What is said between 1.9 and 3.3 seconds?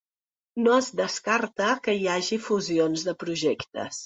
hi hagi fusions de